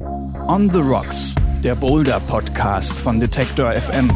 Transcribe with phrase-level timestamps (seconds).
[0.00, 4.08] On the Rocks, der Boulder-Podcast von Detektor FM.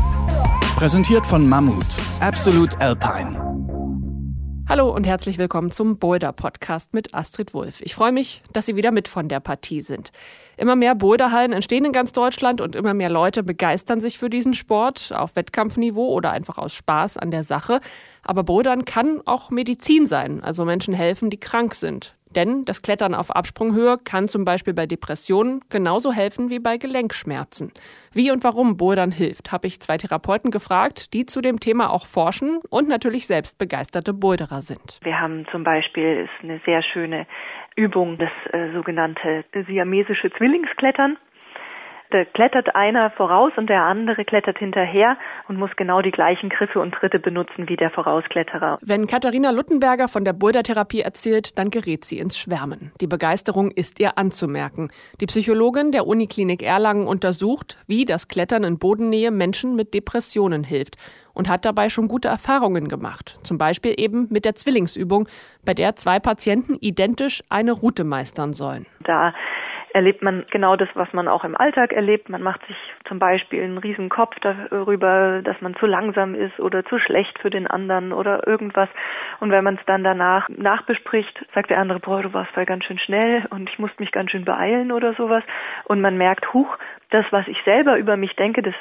[0.76, 1.84] Präsentiert von Mammut,
[2.20, 3.40] Absolute Alpine.
[4.68, 7.80] Hallo und herzlich willkommen zum Boulder-Podcast mit Astrid Wulff.
[7.80, 10.12] Ich freue mich, dass Sie wieder mit von der Partie sind.
[10.56, 14.54] Immer mehr Boulderhallen entstehen in ganz Deutschland und immer mehr Leute begeistern sich für diesen
[14.54, 17.80] Sport auf Wettkampfniveau oder einfach aus Spaß an der Sache.
[18.22, 22.14] Aber Bouldern kann auch Medizin sein, also Menschen helfen, die krank sind.
[22.34, 27.72] Denn das Klettern auf Absprunghöhe kann zum Beispiel bei Depressionen genauso helfen wie bei Gelenkschmerzen.
[28.12, 32.06] Wie und warum Bouldern hilft, habe ich zwei Therapeuten gefragt, die zu dem Thema auch
[32.06, 35.00] forschen und natürlich selbst begeisterte Boulderer sind.
[35.02, 37.26] Wir haben zum Beispiel eine sehr schöne
[37.76, 41.16] Übung, das äh, sogenannte siamesische Zwillingsklettern.
[42.12, 45.16] Da klettert einer voraus und der andere klettert hinterher
[45.48, 48.78] und muss genau die gleichen Griffe und Tritte benutzen wie der Vorauskletterer.
[48.82, 52.92] Wenn Katharina Luttenberger von der Bouldertherapie erzählt, dann gerät sie ins Schwärmen.
[53.00, 54.90] Die Begeisterung ist ihr anzumerken.
[55.22, 60.98] Die Psychologin der Uniklinik Erlangen untersucht, wie das Klettern in Bodennähe Menschen mit Depressionen hilft
[61.32, 63.38] und hat dabei schon gute Erfahrungen gemacht.
[63.42, 65.28] Zum Beispiel eben mit der Zwillingsübung,
[65.64, 68.84] bei der zwei Patienten identisch eine Route meistern sollen.
[69.04, 69.32] Da
[69.94, 72.28] erlebt man genau das, was man auch im Alltag erlebt.
[72.28, 72.76] Man macht sich
[73.06, 77.50] zum Beispiel einen riesen Kopf darüber, dass man zu langsam ist oder zu schlecht für
[77.50, 78.88] den anderen oder irgendwas.
[79.40, 82.84] Und wenn man es dann danach nachbespricht, sagt der andere, boah, du warst voll ganz
[82.84, 85.44] schön schnell und ich musste mich ganz schön beeilen oder sowas.
[85.84, 86.76] Und man merkt, huch,
[87.10, 88.74] das, was ich selber über mich denke, das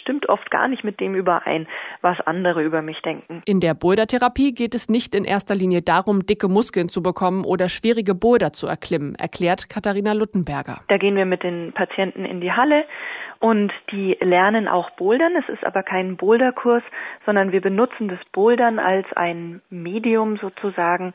[0.00, 1.66] stimmt oft gar nicht mit dem überein,
[2.00, 3.42] was andere über mich denken.
[3.44, 7.68] In der Bouldertherapie geht es nicht in erster Linie darum, dicke Muskeln zu bekommen oder
[7.68, 10.80] schwierige Boulder zu erklimmen, erklärt Katharina Luttenberger.
[10.88, 12.84] Da gehen wir mit den Patienten in die Halle
[13.40, 15.32] und die lernen auch Bouldern.
[15.36, 16.82] Es ist aber kein Boulderkurs,
[17.24, 21.12] sondern wir benutzen das Bouldern als ein Medium sozusagen,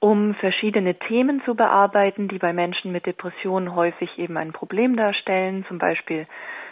[0.00, 5.64] um verschiedene Themen zu bearbeiten, die bei Menschen mit Depressionen häufig eben ein Problem darstellen,
[5.68, 6.26] zum Beispiel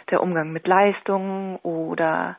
[0.09, 2.37] der Umgang mit Leistungen oder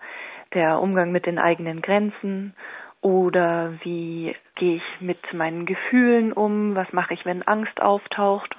[0.53, 2.55] der Umgang mit den eigenen Grenzen
[3.01, 8.55] oder wie gehe ich mit meinen Gefühlen um, was mache ich, wenn Angst auftaucht.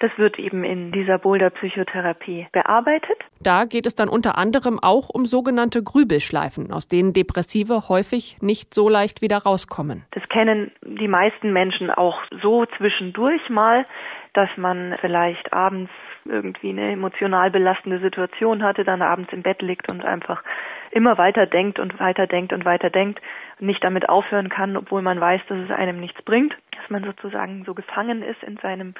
[0.00, 3.16] Das wird eben in dieser Boulder-Psychotherapie bearbeitet.
[3.40, 8.74] Da geht es dann unter anderem auch um sogenannte Grübelschleifen, aus denen Depressive häufig nicht
[8.74, 10.04] so leicht wieder rauskommen.
[10.12, 13.86] Das kennen die meisten Menschen auch so zwischendurch mal,
[14.32, 15.90] dass man vielleicht abends
[16.24, 20.42] irgendwie eine emotional belastende Situation hatte, dann abends im Bett liegt und einfach
[20.90, 23.20] immer weiter denkt und weiter denkt und weiter denkt,
[23.58, 27.64] nicht damit aufhören kann, obwohl man weiß, dass es einem nichts bringt, dass man sozusagen
[27.64, 28.94] so gefangen ist in seinem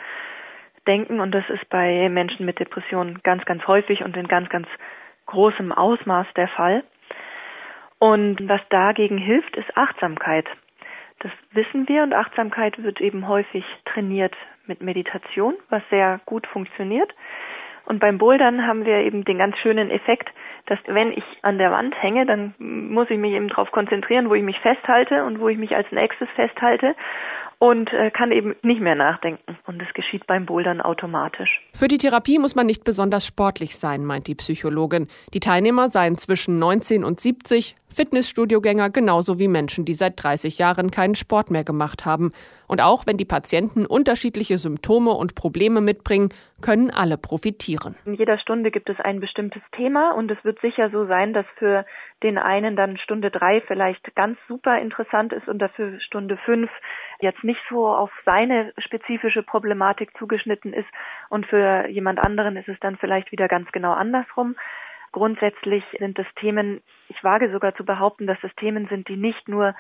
[0.87, 4.69] denken und das ist bei Menschen mit Depressionen ganz, ganz häufig und in ganz, ganz
[5.27, 6.85] großem Ausmaß der Fall.
[7.99, 10.47] Und was dagegen hilft, ist Achtsamkeit.
[11.21, 14.35] Das wissen wir und Achtsamkeit wird eben häufig trainiert
[14.67, 17.13] mit Meditation, was sehr gut funktioniert.
[17.87, 20.31] Und beim Bouldern haben wir eben den ganz schönen Effekt,
[20.67, 24.35] dass wenn ich an der Wand hänge, dann muss ich mich eben darauf konzentrieren, wo
[24.35, 26.95] ich mich festhalte und wo ich mich als nächstes festhalte
[27.59, 29.57] und äh, kann eben nicht mehr nachdenken.
[29.67, 31.61] Und das geschieht beim Bouldern automatisch.
[31.73, 35.09] Für die Therapie muss man nicht besonders sportlich sein, meint die Psychologin.
[35.33, 40.91] Die Teilnehmer seien zwischen 19 und 70, Fitnessstudiogänger genauso wie Menschen, die seit 30 Jahren
[40.91, 42.33] keinen Sport mehr gemacht haben.
[42.67, 47.95] Und auch wenn die Patienten unterschiedliche Symptome und Probleme mitbringen, können alle profitieren.
[48.07, 51.47] In jeder Stunde gibt es ein bestimmtes Thema und es wird sicher so sein, dass
[51.59, 51.85] für
[52.23, 56.71] den einen dann Stunde drei vielleicht ganz super interessant ist und dafür Stunde fünf
[57.21, 60.89] jetzt nicht so auf seine spezifische Problematik zugeschnitten ist
[61.29, 64.57] und für jemand anderen ist es dann vielleicht wieder ganz genau andersrum.
[65.15, 69.47] Grundsätzlich sind das Themen, ich wage sogar zu behaupten, dass es Themen sind, die nicht
[69.47, 69.73] nur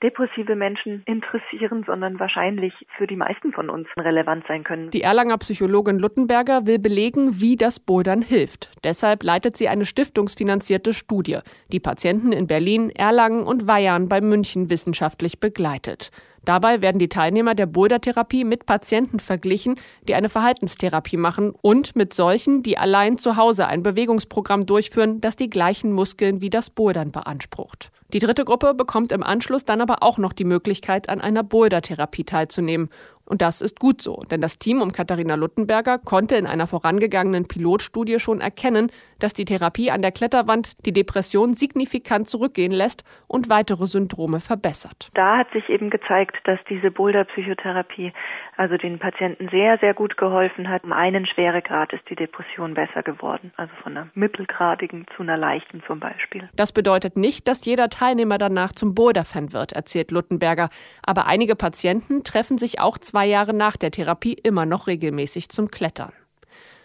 [0.00, 4.90] depressive Menschen interessieren, sondern wahrscheinlich für die meisten von uns relevant sein können.
[4.90, 8.70] Die Erlanger Psychologin Luttenberger will belegen, wie das Bouldern hilft.
[8.84, 11.40] Deshalb leitet sie eine stiftungsfinanzierte Studie,
[11.72, 16.12] die Patienten in Berlin, Erlangen und Weihern bei München wissenschaftlich begleitet.
[16.46, 19.74] Dabei werden die Teilnehmer der Boulder-Therapie mit Patienten verglichen,
[20.06, 25.34] die eine Verhaltenstherapie machen und mit solchen, die allein zu Hause ein Bewegungsprogramm durchführen, das
[25.34, 27.90] die gleichen Muskeln wie das Bouldern beansprucht.
[28.12, 32.22] Die dritte Gruppe bekommt im Anschluss dann aber auch noch die Möglichkeit, an einer Boulder-Therapie
[32.22, 32.90] teilzunehmen.
[33.26, 37.48] Und das ist gut so, denn das Team um Katharina Luttenberger konnte in einer vorangegangenen
[37.48, 43.48] Pilotstudie schon erkennen, dass die Therapie an der Kletterwand die Depression signifikant zurückgehen lässt und
[43.48, 45.10] weitere Syndrome verbessert.
[45.14, 48.12] Da hat sich eben gezeigt, dass diese Boulder-Psychotherapie
[48.56, 50.84] also den Patienten sehr, sehr gut geholfen hat.
[50.84, 55.82] Um einen Schweregrad ist die Depression besser geworden, also von einer mittelgradigen zu einer leichten
[55.86, 56.48] zum Beispiel.
[56.54, 60.68] Das bedeutet nicht, dass jeder Teilnehmer danach zum Boulder-Fan wird, erzählt Luttenberger.
[61.04, 65.70] Aber einige Patienten treffen sich auch zwei Jahre nach der Therapie immer noch regelmäßig zum
[65.70, 66.12] Klettern.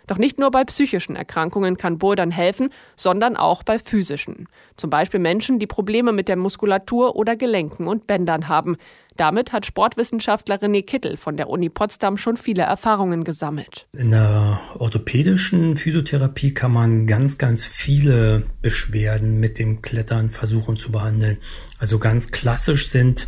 [0.08, 4.50] Doch nicht nur bei psychischen Erkrankungen kann Bouldern helfen, sondern auch bei physischen.
[4.76, 8.76] Zum Beispiel Menschen, die Probleme mit der Muskulatur oder Gelenken und Bändern haben.
[9.16, 13.88] Damit hat Sportwissenschaftler René Kittel von der Uni Potsdam schon viele Erfahrungen gesammelt.
[13.94, 20.92] In der orthopädischen Physiotherapie kann man ganz, ganz viele Beschwerden mit dem Klettern versuchen zu
[20.92, 21.38] behandeln.
[21.78, 23.28] Also ganz klassisch sind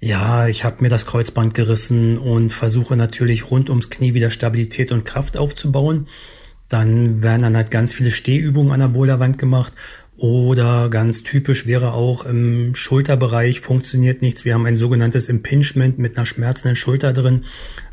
[0.00, 4.92] ja, ich habe mir das Kreuzband gerissen und versuche natürlich rund ums Knie wieder Stabilität
[4.92, 6.08] und Kraft aufzubauen.
[6.68, 9.72] Dann werden dann halt ganz viele Stehübungen an der Boulderwand gemacht
[10.18, 14.44] oder ganz typisch wäre auch im Schulterbereich funktioniert nichts.
[14.44, 17.44] Wir haben ein sogenanntes Impingement mit einer schmerzenden Schulter drin.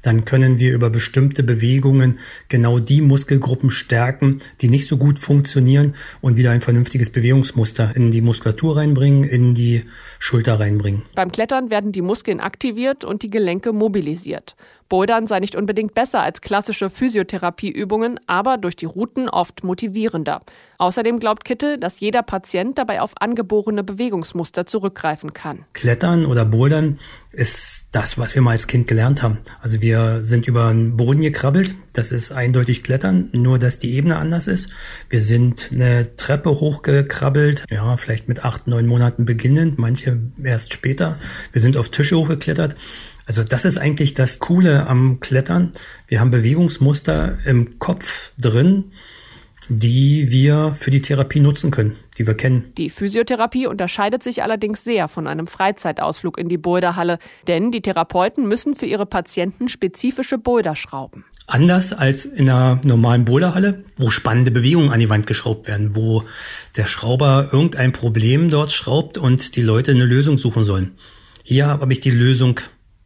[0.04, 5.96] Dann können wir über bestimmte Bewegungen genau die Muskelgruppen stärken, die nicht so gut funktionieren
[6.22, 9.84] und wieder ein vernünftiges Bewegungsmuster in die Muskulatur reinbringen, in die
[10.20, 11.04] Schulter reinbringen.
[11.16, 14.56] Beim Klettern werden die Muskeln aktiviert und die Gelenke mobilisiert.
[14.94, 20.42] Bouldern sei nicht unbedingt besser als klassische Physiotherapieübungen, aber durch die Routen oft motivierender.
[20.78, 25.66] Außerdem glaubt Kittel, dass jeder Patient dabei auf angeborene Bewegungsmuster zurückgreifen kann.
[25.74, 27.00] Klettern oder Bouldern
[27.32, 29.40] ist das, was wir mal als Kind gelernt haben.
[29.62, 31.74] Also wir sind über den Boden gekrabbelt.
[31.94, 34.70] Das ist eindeutig Klettern, nur dass die Ebene anders ist.
[35.10, 41.18] Wir sind eine Treppe hochgekrabbelt, ja, vielleicht mit acht, neun Monaten beginnend, manche erst später.
[41.52, 42.76] Wir sind auf Tische hochgeklettert.
[43.26, 45.72] Also das ist eigentlich das Coole am Klettern.
[46.08, 48.92] Wir haben Bewegungsmuster im Kopf drin,
[49.70, 52.74] die wir für die Therapie nutzen können, die wir kennen.
[52.78, 57.18] Die Physiotherapie unterscheidet sich allerdings sehr von einem Freizeitausflug in die Boulderhalle,
[57.48, 61.26] denn die Therapeuten müssen für ihre Patienten spezifische Boulder schrauben.
[61.46, 66.24] Anders als in einer normalen Boulderhalle, wo spannende Bewegungen an die Wand geschraubt werden, wo
[66.78, 70.92] der Schrauber irgendein Problem dort schraubt und die Leute eine Lösung suchen sollen.
[71.44, 72.62] Hier habe ich die Lösung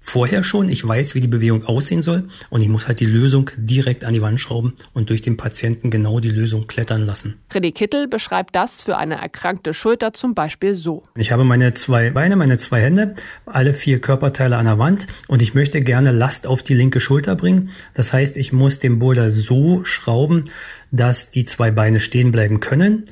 [0.07, 0.69] vorher schon.
[0.69, 4.13] Ich weiß, wie die Bewegung aussehen soll und ich muss halt die Lösung direkt an
[4.13, 7.39] die Wand schrauben und durch den Patienten genau die Lösung klettern lassen.
[7.51, 11.03] René Kittel beschreibt das für eine erkrankte Schulter zum Beispiel so.
[11.15, 13.15] Ich habe meine zwei Beine, meine zwei Hände,
[13.45, 17.35] alle vier Körperteile an der Wand und ich möchte gerne Last auf die linke Schulter
[17.35, 17.71] bringen.
[17.93, 20.45] Das heißt, ich muss den Boulder so schrauben,
[20.89, 23.03] dass die zwei Beine stehen bleiben können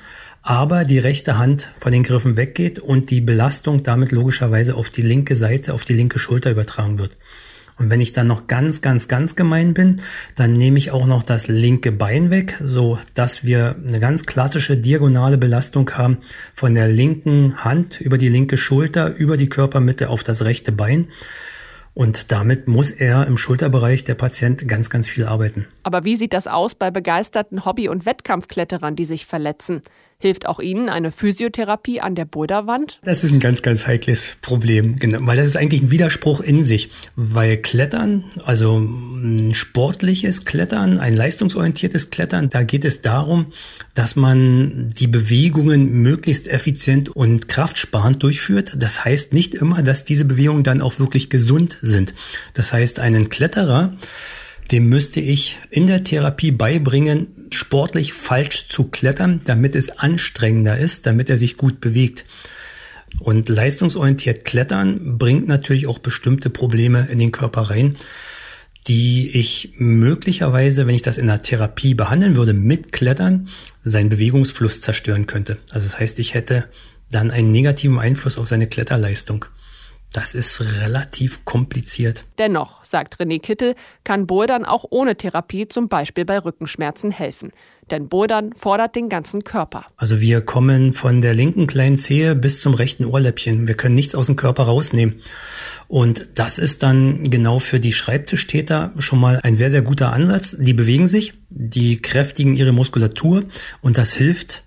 [0.46, 5.02] aber die rechte Hand von den Griffen weggeht und die Belastung damit logischerweise auf die
[5.02, 7.18] linke Seite, auf die linke Schulter übertragen wird.
[7.78, 10.02] Und wenn ich dann noch ganz, ganz, ganz gemein bin,
[10.36, 14.78] dann nehme ich auch noch das linke Bein weg, so dass wir eine ganz klassische
[14.78, 16.20] diagonale Belastung haben
[16.54, 21.08] von der linken Hand über die linke Schulter, über die Körpermitte auf das rechte Bein.
[21.96, 25.66] Und damit muss er im Schulterbereich der Patient ganz, ganz viel arbeiten.
[25.84, 29.82] Aber wie sieht das aus bei begeisterten Hobby- und Wettkampfkletterern, die sich verletzen?
[30.26, 33.00] Hilft auch Ihnen eine Physiotherapie an der Boulderwand?
[33.04, 36.64] Das ist ein ganz, ganz heikles Problem, genau, weil das ist eigentlich ein Widerspruch in
[36.64, 43.54] sich, weil Klettern, also ein sportliches Klettern, ein leistungsorientiertes Klettern, da geht es darum,
[43.94, 48.78] dass man die Bewegungen möglichst effizient und kraftsparend durchführt.
[48.80, 52.16] Das heißt nicht immer, dass diese Bewegungen dann auch wirklich gesund sind.
[52.56, 53.94] Das heißt, einen Kletterer,
[54.72, 61.06] dem müsste ich in der Therapie beibringen, sportlich falsch zu klettern, damit es anstrengender ist,
[61.06, 62.26] damit er sich gut bewegt.
[63.20, 67.96] Und leistungsorientiert Klettern bringt natürlich auch bestimmte Probleme in den Körper rein,
[68.88, 73.48] die ich möglicherweise, wenn ich das in der Therapie behandeln würde, mit Klettern,
[73.84, 75.58] seinen Bewegungsfluss zerstören könnte.
[75.72, 76.66] Also das heißt, ich hätte
[77.12, 79.46] dann einen negativen Einfluss auf seine Kletterleistung.
[80.16, 82.24] Das ist relativ kompliziert.
[82.38, 87.52] Dennoch, sagt René Kittel, kann Bouldern auch ohne Therapie zum Beispiel bei Rückenschmerzen helfen.
[87.92, 89.88] Denn Bouldern fordert den ganzen Körper.
[89.98, 93.68] Also wir kommen von der linken kleinen Zehe bis zum rechten Ohrläppchen.
[93.68, 95.22] Wir können nichts aus dem Körper rausnehmen.
[95.90, 100.56] Und das ist dann genau für die Schreibtischtäter schon mal ein sehr, sehr guter Ansatz.
[100.58, 103.44] Die bewegen sich, die kräftigen ihre Muskulatur
[103.82, 104.64] und das hilft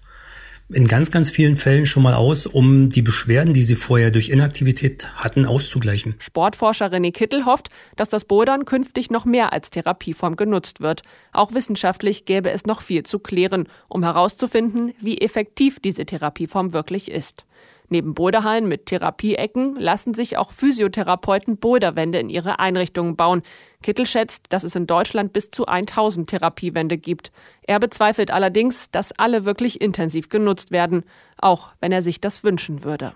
[0.71, 4.29] in ganz, ganz vielen Fällen schon mal aus, um die Beschwerden, die sie vorher durch
[4.29, 6.15] Inaktivität hatten, auszugleichen.
[6.19, 11.03] Sportforscher René Kittel hofft, dass das Bouldern künftig noch mehr als Therapieform genutzt wird.
[11.33, 17.11] Auch wissenschaftlich gäbe es noch viel zu klären, um herauszufinden, wie effektiv diese Therapieform wirklich
[17.11, 17.45] ist.
[17.89, 23.43] Neben Boulderhallen mit Therapieecken lassen sich auch Physiotherapeuten Boulderwände in ihre Einrichtungen bauen.
[23.83, 27.33] Kittel schätzt, dass es in Deutschland bis zu 1000 Therapiewände gibt.
[27.63, 31.05] Er bezweifelt allerdings, dass alle wirklich intensiv genutzt werden,
[31.39, 33.15] auch wenn er sich das wünschen würde.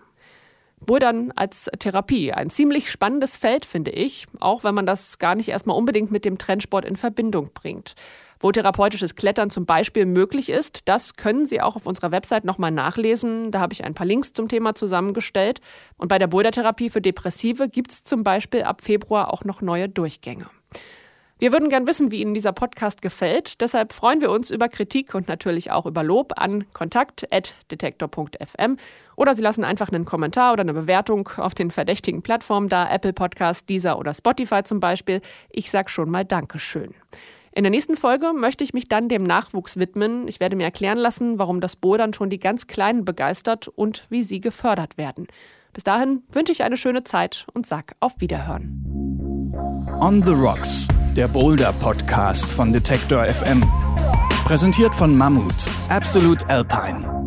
[0.86, 2.32] Bouldern als Therapie.
[2.32, 6.24] Ein ziemlich spannendes Feld, finde ich, auch wenn man das gar nicht erstmal unbedingt mit
[6.24, 7.94] dem Trendsport in Verbindung bringt.
[8.42, 12.72] Wo therapeutisches Klettern zum Beispiel möglich ist, das können Sie auch auf unserer Website nochmal
[12.72, 13.52] nachlesen.
[13.52, 15.61] Da habe ich ein paar Links zum Thema zusammengestellt.
[15.96, 19.88] Und bei der Bouldertherapie für Depressive gibt es zum Beispiel ab Februar auch noch neue
[19.88, 20.46] Durchgänge.
[21.38, 23.61] Wir würden gern wissen, wie Ihnen dieser Podcast gefällt.
[23.61, 28.76] Deshalb freuen wir uns über Kritik und natürlich auch über Lob an kontakt.detektor.fm
[29.14, 33.12] oder Sie lassen einfach einen Kommentar oder eine Bewertung auf den verdächtigen Plattformen da, Apple
[33.12, 35.20] Podcast, Deezer oder Spotify zum Beispiel.
[35.50, 36.92] Ich sag schon mal Dankeschön.
[37.54, 40.26] In der nächsten Folge möchte ich mich dann dem Nachwuchs widmen.
[40.26, 44.23] Ich werde mir erklären lassen, warum das Bouldern schon die ganz Kleinen begeistert und wie
[44.23, 45.26] sie gefördert werden.
[45.75, 49.52] Bis dahin wünsche ich eine schöne Zeit und sag auf Wiederhören.
[50.00, 53.62] On the Rocks, der Boulder Podcast von Detektor FM.
[54.44, 55.54] Präsentiert von Mammut,
[55.90, 57.21] Absolute Alpine.